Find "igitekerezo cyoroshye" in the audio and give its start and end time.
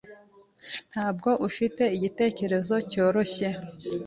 1.97-3.49